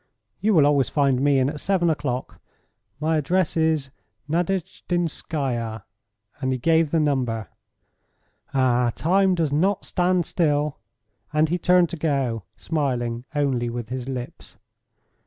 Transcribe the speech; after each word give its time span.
You 0.39 0.55
will 0.55 0.65
always 0.65 0.89
find 0.89 1.21
me 1.21 1.37
in 1.37 1.47
at 1.47 1.59
seven 1.59 1.87
o'clock. 1.87 2.41
My 2.99 3.17
address 3.17 3.55
is 3.55 3.91
Nadejdinskaya," 4.27 5.83
and 6.39 6.51
he 6.51 6.57
gave 6.57 6.89
the 6.89 6.99
number. 6.99 7.49
"Ah, 8.51 8.91
time 8.95 9.35
does 9.35 9.53
not 9.53 9.85
stand 9.85 10.25
still," 10.25 10.79
and 11.31 11.49
he 11.49 11.59
turned 11.59 11.89
to 11.89 11.97
go, 11.97 12.45
smiling 12.57 13.25
only 13.35 13.69
with 13.69 13.89
his 13.89 14.09
lips. 14.09 14.57